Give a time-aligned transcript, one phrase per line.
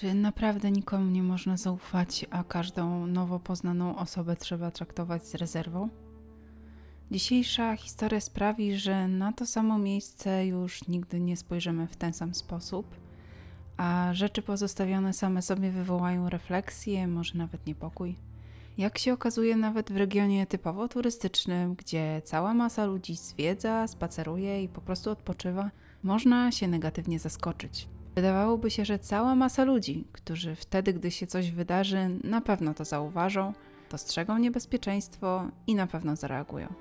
[0.00, 5.88] Czy naprawdę nikomu nie można zaufać, a każdą nowo poznaną osobę trzeba traktować z rezerwą?
[7.10, 12.34] Dzisiejsza historia sprawi, że na to samo miejsce już nigdy nie spojrzymy w ten sam
[12.34, 12.96] sposób,
[13.76, 18.16] a rzeczy pozostawione same sobie wywołają refleksję, może nawet niepokój.
[18.78, 24.68] Jak się okazuje, nawet w regionie typowo turystycznym, gdzie cała masa ludzi zwiedza, spaceruje i
[24.68, 25.70] po prostu odpoczywa,
[26.02, 27.88] można się negatywnie zaskoczyć.
[28.18, 32.84] Wydawałoby się, że cała masa ludzi, którzy wtedy, gdy się coś wydarzy, na pewno to
[32.84, 33.52] zauważą,
[33.90, 36.74] dostrzegą niebezpieczeństwo i na pewno zareagują.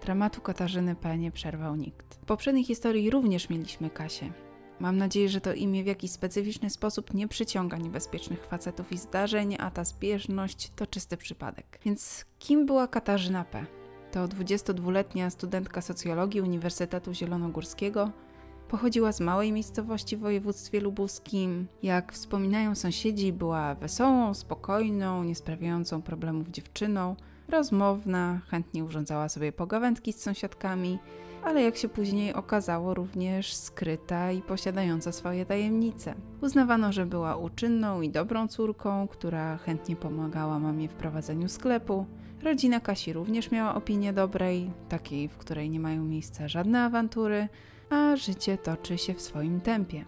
[0.00, 1.18] Dramatu Katarzyny P.
[1.18, 2.14] nie przerwał nikt.
[2.14, 4.32] W poprzedniej historii również mieliśmy Kasię.
[4.80, 9.56] Mam nadzieję, że to imię w jakiś specyficzny sposób nie przyciąga niebezpiecznych facetów i zdarzeń,
[9.58, 11.78] a ta zbieżność to czysty przypadek.
[11.84, 13.66] Więc kim była Katarzyna P?
[14.12, 18.10] To 22-letnia studentka socjologii Uniwersytetu Zielonogórskiego,
[18.72, 21.66] Pochodziła z małej miejscowości w województwie lubuskim.
[21.82, 27.16] Jak wspominają sąsiedzi, była wesołą, spokojną, niesprawiającą problemów dziewczyną,
[27.48, 30.98] rozmowna, chętnie urządzała sobie pogawędki z sąsiadkami,
[31.44, 36.14] ale jak się później okazało, również skryta i posiadająca swoje tajemnice.
[36.40, 42.06] Uznawano, że była uczynną i dobrą córką, która chętnie pomagała mamie w prowadzeniu sklepu.
[42.42, 47.48] Rodzina Kasi również miała opinię dobrej, takiej, w której nie mają miejsca żadne awantury,
[47.92, 50.04] a życie toczy się w swoim tempie.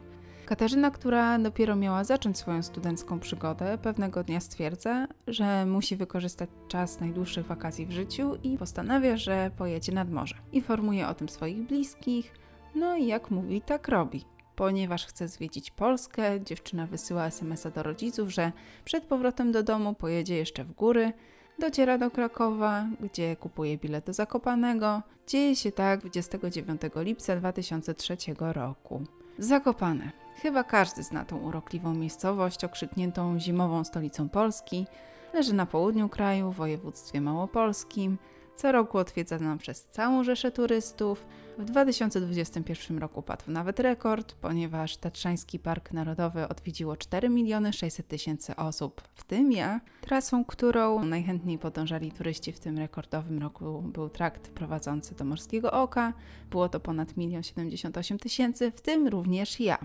[0.47, 7.01] Katarzyna, która dopiero miała zacząć swoją studencką przygodę, pewnego dnia stwierdza, że musi wykorzystać czas
[7.01, 10.35] najdłuższych wakacji w życiu i postanawia, że pojedzie nad morze.
[10.53, 12.35] Informuje o tym swoich bliskich,
[12.75, 14.25] no i jak mówi, tak robi.
[14.57, 18.53] Ponieważ chce zwiedzić Polskę, dziewczyna wysyła SMS-a do rodziców, że
[18.85, 21.12] przed powrotem do domu pojedzie jeszcze w góry,
[21.58, 25.02] Dociera do Krakowa, gdzie kupuje bilet do Zakopanego.
[25.27, 29.02] Dzieje się tak 29 lipca 2003 roku.
[29.38, 30.12] Zakopane.
[30.42, 34.86] Chyba każdy zna tą urokliwą miejscowość okrzykniętą zimową stolicą Polski.
[35.34, 38.19] Leży na południu kraju, w województwie małopolskim.
[38.56, 41.26] Co roku odwiedzana przez całą rzeszę turystów.
[41.59, 48.56] W 2021 roku padł nawet rekord, ponieważ Tatrzański Park Narodowy odwiedziło 4 miliony 600 tysięcy
[48.56, 49.81] osób, w tym ja.
[50.00, 56.12] Trasą, którą najchętniej podążali turyści w tym rekordowym roku był trakt prowadzący do Morskiego Oka.
[56.50, 59.78] Było to ponad 1 78 tysięcy, w tym również ja.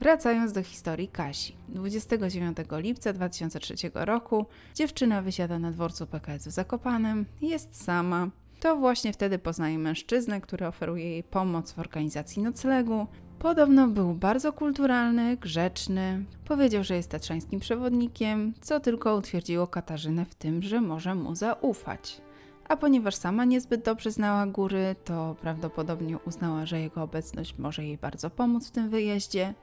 [0.00, 1.52] Wracając do historii Kasi.
[1.68, 8.30] 29 lipca 2003 roku dziewczyna wysiada na dworcu PKS w Zakopanem, jest sama.
[8.62, 13.06] To właśnie wtedy poznaje mężczyznę, który oferuje jej pomoc w organizacji noclegu.
[13.38, 16.24] Podobno był bardzo kulturalny, grzeczny.
[16.44, 22.20] Powiedział, że jest tatrzańskim przewodnikiem, co tylko utwierdziło Katarzynę w tym, że może mu zaufać.
[22.68, 27.98] A ponieważ sama niezbyt dobrze znała góry, to prawdopodobnie uznała, że jego obecność może jej
[27.98, 29.54] bardzo pomóc w tym wyjeździe.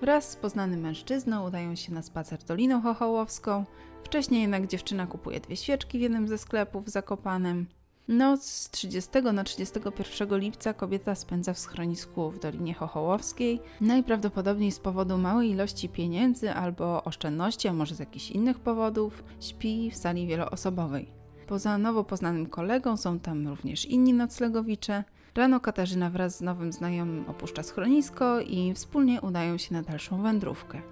[0.00, 3.64] Wraz z poznanym mężczyzną udają się na spacer Doliną Chochołowską.
[4.04, 7.77] Wcześniej jednak dziewczyna kupuje dwie świeczki w jednym ze sklepów w Zakopanem.
[8.08, 14.78] Noc z 30 na 31 lipca kobieta spędza w schronisku w Dolinie Chochołowskiej, najprawdopodobniej z
[14.78, 20.26] powodu małej ilości pieniędzy albo oszczędności, a może z jakichś innych powodów, śpi w sali
[20.26, 21.08] wieloosobowej.
[21.46, 25.04] Poza nowo poznanym kolegą są tam również inni noclegowicze.
[25.34, 30.82] Rano Katarzyna wraz z nowym znajomym opuszcza schronisko i wspólnie udają się na dalszą wędrówkę.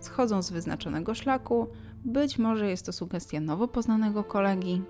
[0.00, 1.66] Schodzą z wyznaczonego szlaku,
[2.04, 4.82] być może jest to sugestia nowo poznanego kolegi,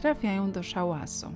[0.00, 1.32] trafiają do szałasu.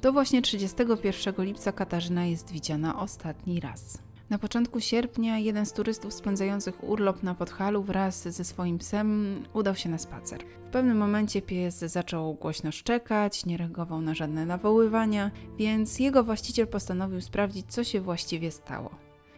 [0.00, 3.98] To właśnie 31 lipca Katarzyna jest widziana ostatni raz.
[4.30, 9.76] Na początku sierpnia jeden z turystów spędzających urlop na Podhalu wraz ze swoim psem udał
[9.76, 10.44] się na spacer.
[10.66, 16.66] W pewnym momencie pies zaczął głośno szczekać, nie reagował na żadne nawoływania, więc jego właściciel
[16.66, 18.90] postanowił sprawdzić, co się właściwie stało.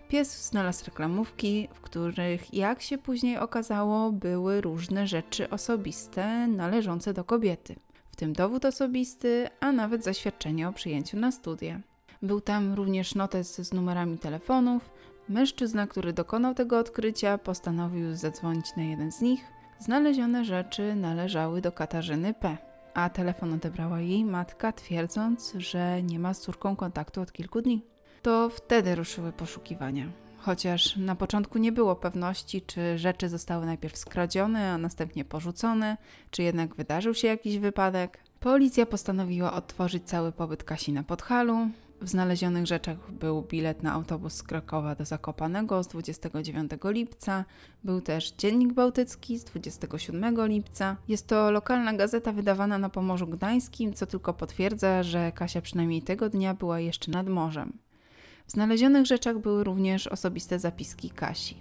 [0.08, 7.24] Pies znalazł reklamówki, w których, jak się później okazało, były różne rzeczy osobiste należące do
[7.24, 7.76] kobiety,
[8.22, 11.80] tym dowód osobisty, a nawet zaświadczenie o przyjęciu na studia.
[12.22, 14.90] Był tam również notes z numerami telefonów.
[15.28, 19.40] Mężczyzna, który dokonał tego odkrycia, postanowił zadzwonić na jeden z nich.
[19.78, 22.56] Znalezione rzeczy należały do Katarzyny P.,
[22.94, 27.82] a telefon odebrała jej matka, twierdząc, że nie ma z córką kontaktu od kilku dni.
[28.22, 30.21] To wtedy ruszyły poszukiwania.
[30.44, 35.96] Chociaż na początku nie było pewności, czy rzeczy zostały najpierw skradzione, a następnie porzucone,
[36.30, 38.18] czy jednak wydarzył się jakiś wypadek.
[38.40, 41.68] Policja postanowiła odtworzyć cały pobyt Kasi na Podhalu.
[42.00, 47.44] W znalezionych rzeczach był bilet na autobus z Krakowa do Zakopanego z 29 lipca,
[47.84, 50.96] był też Dziennik Bałtycki z 27 lipca.
[51.08, 56.28] Jest to lokalna gazeta wydawana na Pomorzu Gdańskim, co tylko potwierdza, że Kasia przynajmniej tego
[56.28, 57.78] dnia była jeszcze nad morzem.
[58.52, 61.56] Znalezionych rzeczach były również osobiste zapiski Kasi.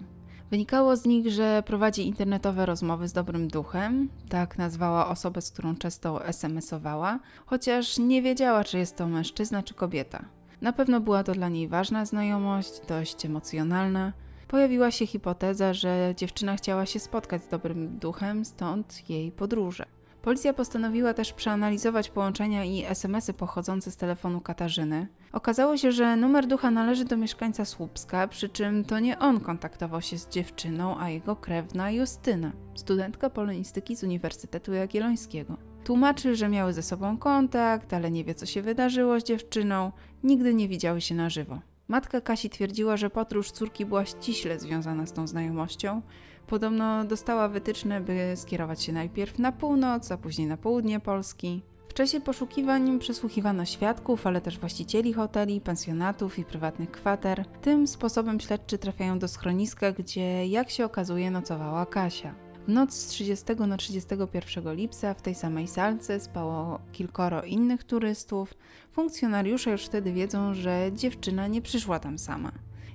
[0.50, 5.76] Wynikało z nich, że prowadzi internetowe rozmowy z dobrym duchem, tak nazwała osobę, z którą
[5.76, 10.26] często SMS-owała, chociaż nie wiedziała, czy jest to mężczyzna czy kobieta.
[10.62, 14.14] Na pewno była to dla niej ważna znajomość, dość emocjonalna.
[14.48, 19.86] Pojawiła się hipoteza, że dziewczyna chciała się spotkać z dobrym duchem, stąd jej podróże.
[20.22, 25.08] Policja postanowiła też przeanalizować połączenia i SMS-y pochodzące z telefonu Katarzyny.
[25.32, 30.02] Okazało się, że numer ducha należy do mieszkańca Słupska, przy czym to nie on kontaktował
[30.02, 35.58] się z dziewczyną, a jego krewna Justyna, studentka polonistyki z Uniwersytetu Jagiellońskiego.
[35.84, 39.92] Tłumaczy, że miały ze sobą kontakt, ale nie wie, co się wydarzyło z dziewczyną,
[40.24, 41.60] nigdy nie widziały się na żywo.
[41.88, 46.02] Matka Kasi twierdziła, że podróż córki była ściśle związana z tą znajomością.
[46.48, 51.62] Podobno dostała wytyczne, by skierować się najpierw na północ, a później na południe Polski.
[51.92, 57.46] W czasie poszukiwań przesłuchiwano świadków, ale też właścicieli hoteli, pensjonatów i prywatnych kwater.
[57.62, 62.36] Tym sposobem śledczy trafiają do schroniska, gdzie, jak się okazuje, nocowała Kasia.
[62.68, 68.54] W noc z 30 na 31 lipca w tej samej salce spało kilkoro innych turystów.
[68.92, 72.52] Funkcjonariusze już wtedy wiedzą, że dziewczyna nie przyszła tam sama.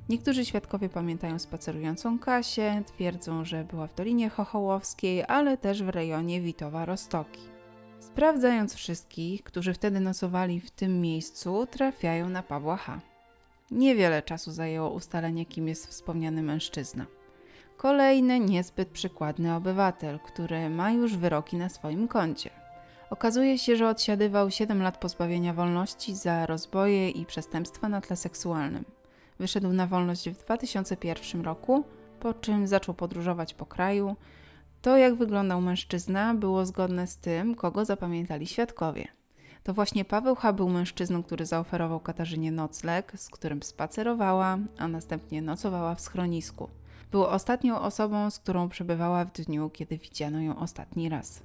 [0.09, 6.41] Niektórzy świadkowie pamiętają spacerującą Kasię, twierdzą, że była w Dolinie Chochołowskiej, ale też w rejonie
[6.41, 7.41] Witowa-Rostoki.
[8.01, 13.01] Sprawdzając wszystkich, którzy wtedy nocowali w tym miejscu, trafiają na Pawła H.
[13.71, 17.07] Niewiele czasu zajęło ustalenie, kim jest wspomniany mężczyzna.
[17.77, 22.51] Kolejny niezbyt przykładny obywatel, który ma już wyroki na swoim koncie.
[23.11, 28.85] Okazuje się, że odsiadywał 7 lat pozbawienia wolności za rozboje i przestępstwa na tle seksualnym.
[29.39, 31.85] Wyszedł na wolność w 2001 roku,
[32.21, 34.17] po czym zaczął podróżować po kraju.
[34.83, 39.09] To, jak wyglądał mężczyzna, było zgodne z tym, kogo zapamiętali świadkowie.
[39.63, 40.53] To właśnie Paweł H.
[40.53, 46.69] był mężczyzną, który zaoferował Katarzynie nocleg, z którym spacerowała, a następnie nocowała w schronisku.
[47.11, 51.43] Był ostatnią osobą, z którą przebywała w dniu, kiedy widziano ją ostatni raz.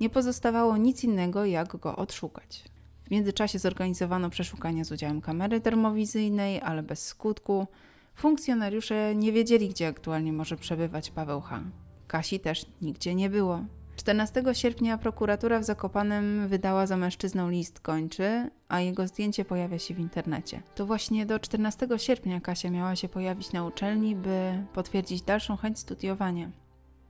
[0.00, 2.64] Nie pozostawało nic innego, jak go odszukać.
[3.06, 7.66] W międzyczasie zorganizowano przeszukania z udziałem kamery termowizyjnej, ale bez skutku.
[8.14, 11.60] Funkcjonariusze nie wiedzieli, gdzie aktualnie może przebywać Paweł H.
[12.06, 13.64] Kasi też nigdzie nie było.
[13.96, 19.94] 14 sierpnia prokuratura w Zakopanem wydała za mężczyzną list kończy, a jego zdjęcie pojawia się
[19.94, 20.62] w internecie.
[20.74, 25.78] To właśnie do 14 sierpnia Kasia miała się pojawić na uczelni, by potwierdzić dalszą chęć
[25.78, 26.50] studiowania.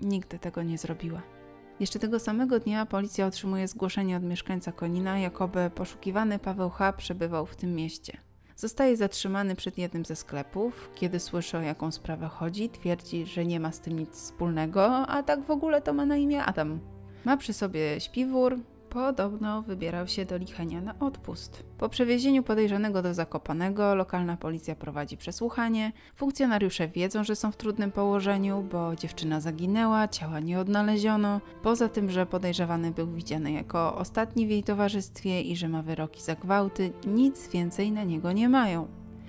[0.01, 1.36] Nigdy tego nie zrobiła.
[1.81, 6.93] Jeszcze tego samego dnia policja otrzymuje zgłoszenie od mieszkańca Konina, jakoby poszukiwany Paweł H.
[6.93, 8.17] przebywał w tym mieście.
[8.57, 10.91] Zostaje zatrzymany przed jednym ze sklepów.
[10.95, 15.23] Kiedy słyszy o jaką sprawę chodzi, twierdzi, że nie ma z tym nic wspólnego, a
[15.23, 16.81] tak w ogóle to ma na imię Adam.
[17.25, 18.59] Ma przy sobie śpiwór,
[18.97, 21.63] Podobno wybierał się do Lichenia na odpust.
[21.79, 25.93] Po przewiezieniu podejrzanego do Zakopanego, lokalna policja prowadzi przesłuchanie.
[26.15, 31.41] Funkcjonariusze wiedzą, że są w trudnym położeniu, bo dziewczyna zaginęła, ciała nie odnaleziono.
[31.63, 36.23] Poza tym, że podejrzewany był widziany jako ostatni w jej towarzystwie i że ma wyroki
[36.23, 38.89] za gwałty, nic więcej na niego nie mają.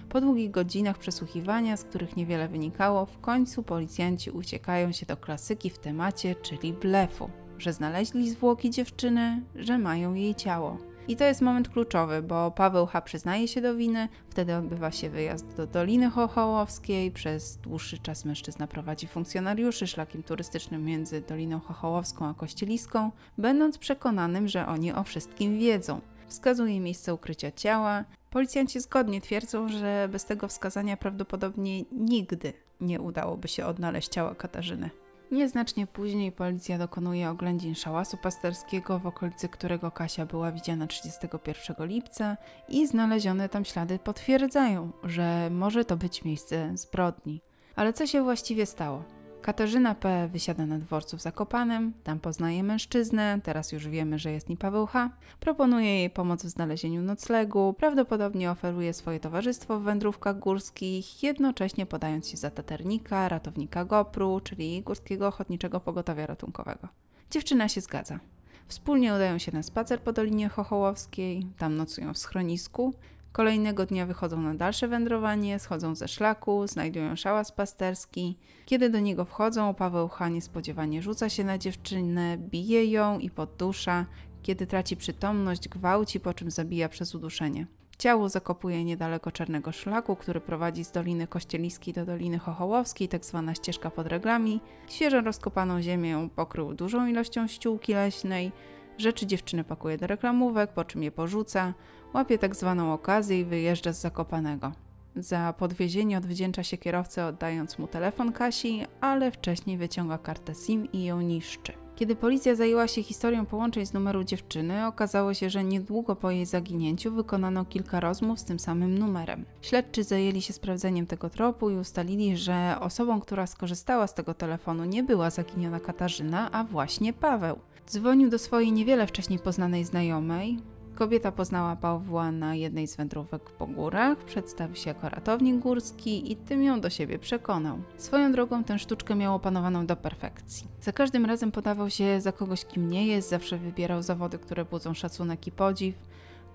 [0.10, 5.70] Po długich godzinach przesłuchiwania, z których niewiele wynikało, w końcu policjanci uciekają się do klasyki
[5.70, 10.78] w temacie, czyli blefu że znaleźli zwłoki dziewczyny, że mają jej ciało.
[11.08, 13.02] I to jest moment kluczowy, bo Paweł H.
[13.02, 18.68] przyznaje się do winy, wtedy odbywa się wyjazd do Doliny Chochołowskiej, przez dłuższy czas mężczyzna
[18.68, 25.60] prowadzi funkcjonariuszy szlakiem turystycznym między Doliną Chochołowską a Kościeliską, będąc przekonanym, że oni o wszystkim
[25.60, 26.02] wiedzą.
[26.28, 28.04] Wskazuje miejsce ukrycia ciała.
[28.30, 34.90] Policjanci zgodnie twierdzą, że bez tego wskazania prawdopodobnie nigdy nie udałoby się odnaleźć ciała Katarzyny.
[35.32, 42.38] Nieznacznie później policja dokonuje oględzin szałasu pasterskiego, w okolicy którego Kasia była widziana 31 lipca
[42.70, 47.42] i znalezione tam ślady potwierdzają, że może to być miejsce zbrodni.
[47.76, 49.17] Ale co się właściwie stało?
[49.48, 50.28] Katarzyna P.
[50.28, 54.86] wysiada na dworcu w Zakopanem, tam poznaje mężczyznę, teraz już wiemy, że jest nim Paweł
[54.86, 55.10] H.
[55.40, 62.28] Proponuje jej pomoc w znalezieniu noclegu, prawdopodobnie oferuje swoje towarzystwo w wędrówkach górskich, jednocześnie podając
[62.28, 66.88] się za taternika, ratownika GoPru, czyli Górskiego Ochotniczego Pogotowia Ratunkowego.
[67.32, 68.20] Dziewczyna się zgadza.
[68.68, 72.94] Wspólnie udają się na spacer po Dolinie Chochołowskiej, tam nocują w schronisku,
[73.38, 78.38] Kolejnego dnia wychodzą na dalsze wędrowanie, schodzą ze szlaku, znajdują szałas pasterski.
[78.66, 80.30] Kiedy do niego wchodzą, Paweł H.
[80.30, 84.06] niespodziewanie rzuca się na dziewczynę, bije ją i poddusza.
[84.44, 87.68] Kiedy traci przytomność, gwałci, po czym zabija przez uduszenie.
[87.98, 93.56] Ciało zakopuje niedaleko czarnego szlaku, który prowadzi z Doliny Kościeliskiej do Doliny Chochołowskiej, tak zwana
[93.56, 94.62] ścieżka pod reglami.
[94.88, 98.52] Świeżo rozkopaną ziemię pokrył dużą ilością ściółki leśnej.
[98.98, 101.74] Rzeczy dziewczyny pakuje do reklamówek, po czym je porzuca.
[102.14, 104.72] Łapie tak zwaną okazję i wyjeżdża z Zakopanego.
[105.16, 111.04] Za podwiezienie odwdzięcza się kierowcę oddając mu telefon Kasi, ale wcześniej wyciąga kartę SIM i
[111.04, 111.74] ją niszczy.
[111.96, 116.46] Kiedy policja zajęła się historią połączeń z numeru dziewczyny, okazało się, że niedługo po jej
[116.46, 119.46] zaginięciu wykonano kilka rozmów z tym samym numerem.
[119.62, 124.86] Śledczy zajęli się sprawdzeniem tego tropu i ustalili, że osobą, która skorzystała z tego telefonu
[124.86, 127.60] nie była zaginiona Katarzyna, a właśnie Paweł.
[127.88, 130.58] Dzwonił do swojej niewiele wcześniej poznanej znajomej,
[130.96, 136.36] Kobieta poznała Pawła na jednej z wędrówek po górach, przedstawił się jako ratownik górski i
[136.36, 137.78] tym ją do siebie przekonał.
[137.98, 140.68] Swoją drogą tę sztuczkę miał opanowaną do perfekcji.
[140.82, 144.94] Za każdym razem podawał się za kogoś, kim nie jest, zawsze wybierał zawody, które budzą
[144.94, 145.96] szacunek i podziw.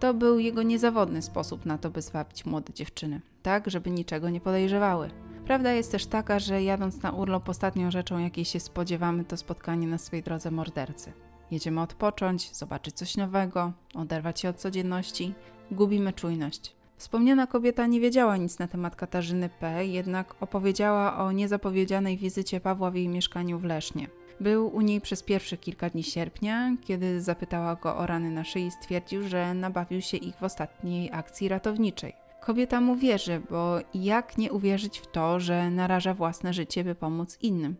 [0.00, 4.40] To był jego niezawodny sposób na to, by zwabić młode dziewczyny, tak żeby niczego nie
[4.40, 5.10] podejrzewały.
[5.46, 9.86] Prawda jest też taka, że jadąc na urlop ostatnią rzeczą, jakiej się spodziewamy, to spotkanie
[9.86, 11.12] na swej drodze mordercy.
[11.50, 15.34] Jedziemy odpocząć, zobaczyć coś nowego, oderwać się od codzienności.
[15.70, 16.76] Gubimy czujność.
[16.96, 22.90] Wspomniana kobieta nie wiedziała nic na temat Katarzyny P., jednak opowiedziała o niezapowiedzianej wizycie Pawła
[22.90, 24.06] w jej mieszkaniu w Lesznie.
[24.40, 28.70] Był u niej przez pierwsze kilka dni sierpnia, kiedy zapytała go o rany na szyi,
[28.70, 32.14] stwierdził, że nabawił się ich w ostatniej akcji ratowniczej.
[32.46, 37.38] Kobieta mu wierzy, bo jak nie uwierzyć w to, że naraża własne życie, by pomóc
[37.40, 37.76] innym?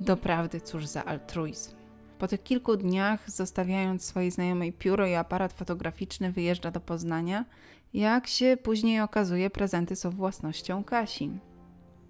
[0.00, 1.70] Doprawdy, cóż za altruizm.
[2.18, 7.44] Po tych kilku dniach, zostawiając swojej znajomej pióro i aparat fotograficzny, wyjeżdża do Poznania.
[7.94, 11.30] Jak się później okazuje, prezenty są własnością Kasi.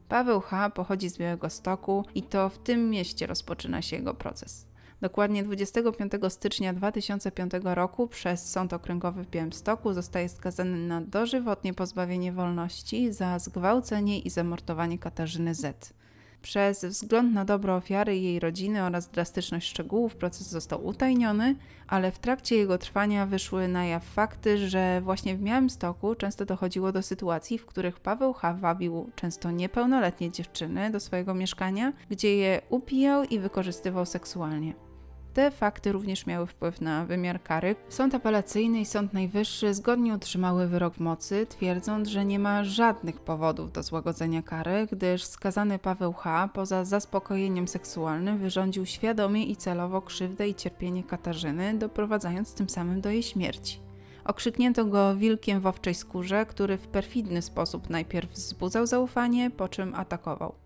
[0.08, 0.70] Paweł H.
[0.70, 4.66] pochodzi z Białego Stoku i to w tym mieście rozpoczyna się jego proces.
[5.04, 12.32] Dokładnie 25 stycznia 2005 roku przez Sąd Okręgowy w Białymstoku zostaje skazany na dożywotnie pozbawienie
[12.32, 15.94] wolności za zgwałcenie i zamordowanie Katarzyny Z.
[16.42, 21.56] Przez wzgląd na dobro ofiary i jej rodziny oraz drastyczność szczegółów proces został utajniony,
[21.86, 26.92] ale w trakcie jego trwania wyszły na jaw fakty, że właśnie w Białymstoku często dochodziło
[26.92, 28.54] do sytuacji, w których Paweł H.
[28.54, 34.93] wabił często niepełnoletnie dziewczyny do swojego mieszkania, gdzie je upijał i wykorzystywał seksualnie.
[35.34, 37.76] Te fakty również miały wpływ na wymiar kary.
[37.88, 43.20] Sąd apelacyjny i Sąd Najwyższy zgodnie utrzymały wyrok w mocy, twierdząc, że nie ma żadnych
[43.20, 46.48] powodów do złagodzenia kary, gdyż skazany Paweł H.
[46.52, 53.10] poza zaspokojeniem seksualnym wyrządził świadomie i celowo krzywdę i cierpienie Katarzyny, doprowadzając tym samym do
[53.10, 53.80] jej śmierci.
[54.24, 59.94] Okrzyknięto go wilkiem w owczej skórze, który w perfidny sposób najpierw wzbudzał zaufanie, po czym
[59.94, 60.63] atakował.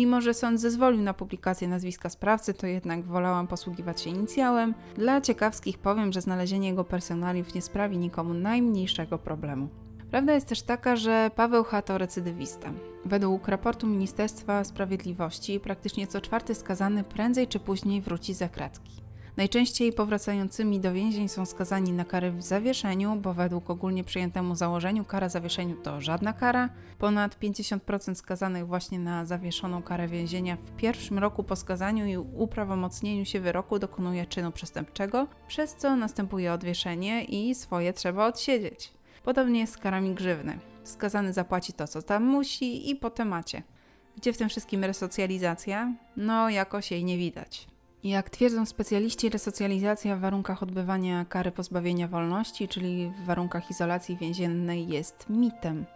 [0.00, 4.74] Mimo, że sąd zezwolił na publikację nazwiska sprawcy, to jednak wolałam posługiwać się inicjałem.
[4.94, 9.68] Dla ciekawskich powiem, że znalezienie jego personaliów nie sprawi nikomu najmniejszego problemu.
[10.10, 11.82] Prawda jest też taka, że Paweł H.
[11.82, 12.72] to recydywista.
[13.04, 18.99] Według raportu Ministerstwa Sprawiedliwości praktycznie co czwarty skazany prędzej czy później wróci za kratki.
[19.40, 25.04] Najczęściej powracającymi do więzień są skazani na kary w zawieszeniu, bo według ogólnie przyjętemu założeniu
[25.04, 26.68] kara zawieszeniu to żadna kara.
[26.98, 33.24] Ponad 50% skazanych właśnie na zawieszoną karę więzienia w pierwszym roku po skazaniu i uprawomocnieniu
[33.24, 38.92] się wyroku dokonuje czynu przestępczego, przez co następuje odwieszenie i swoje trzeba odsiedzieć.
[39.24, 40.58] Podobnie jest z karami grzywny.
[40.84, 43.62] Skazany zapłaci to, co tam musi i po temacie.
[44.16, 45.94] Gdzie w tym wszystkim resocjalizacja?
[46.16, 47.70] No, jakoś jej nie widać.
[48.04, 54.88] Jak twierdzą specjaliści, resocjalizacja w warunkach odbywania kary pozbawienia wolności, czyli w warunkach izolacji więziennej,
[54.88, 55.86] jest mitem.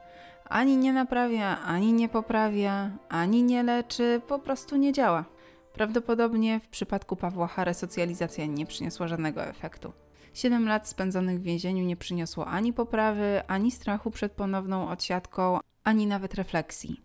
[0.44, 5.24] Ani nie naprawia, ani nie poprawia, ani nie leczy, po prostu nie działa.
[5.72, 7.64] Prawdopodobnie w przypadku Pawła H.
[7.64, 9.92] resocjalizacja nie przyniosła żadnego efektu.
[10.34, 16.06] Siedem lat spędzonych w więzieniu nie przyniosło ani poprawy, ani strachu przed ponowną odsiadką, ani
[16.06, 17.03] nawet refleksji.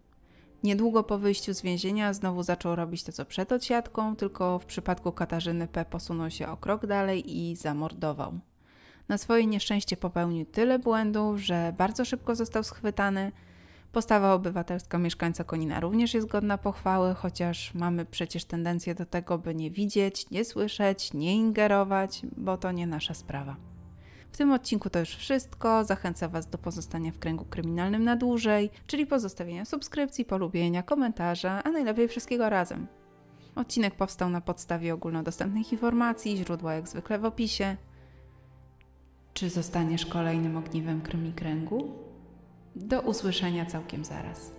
[0.64, 5.12] Niedługo po wyjściu z więzienia znowu zaczął robić to co przed odsiadką, tylko w przypadku
[5.12, 5.86] Katarzyny P.
[5.86, 8.40] posunął się o krok dalej i zamordował.
[9.10, 13.32] Na swoje nieszczęście popełnił tyle błędów, że bardzo szybko został schwytany.
[13.92, 19.56] Postawa obywatelska mieszkańca Konina również jest godna pochwały, chociaż mamy przecież tendencję do tego, by
[19.56, 23.56] nie widzieć, nie słyszeć, nie ingerować, bo to nie nasza sprawa.
[24.32, 25.84] W tym odcinku to już wszystko.
[25.84, 31.70] Zachęcam Was do pozostania w kręgu kryminalnym na dłużej, czyli pozostawienia subskrypcji, polubienia, komentarza, a
[31.70, 32.88] najlepiej wszystkiego razem.
[33.56, 37.78] Odcinek powstał na podstawie ogólnodostępnych informacji, źródła jak zwykle w opisie.
[39.34, 41.02] Czy zostaniesz kolejnym ogniwem
[41.36, 41.92] kręgu?
[42.76, 44.52] Do usłyszenia całkiem zaraz.